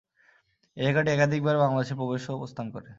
[0.77, 2.87] এই রেখাটি একাধিক বার বাংলাদেশে প্রবেশ ও প্রস্থান করে।